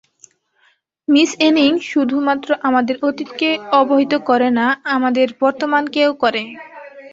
[1.07, 3.49] Miss Anning শুধমাত্র আমাদের অতীতকে
[3.79, 6.43] অবহিত করে না, আমাদের বর্তমানকেও করে।